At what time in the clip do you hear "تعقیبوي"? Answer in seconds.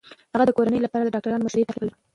1.67-1.93